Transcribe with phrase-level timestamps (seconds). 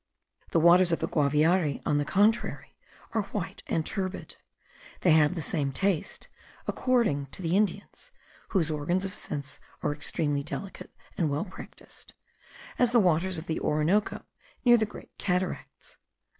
[0.49, 2.75] The waters of the Guaviare, on the contrary,
[3.13, 4.37] are white and turbid;
[5.01, 6.27] they have the same taste,
[6.65, 8.11] according to the Indians
[8.47, 12.15] (whose organs of sense are extremely delicate and well practised),
[12.79, 14.25] as the waters of the Orinoco
[14.65, 15.97] near the Great Cataracts.